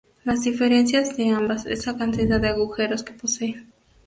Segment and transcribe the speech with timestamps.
[0.23, 3.71] Las diferencias de ambas es la cantidad de agujeros que poseen.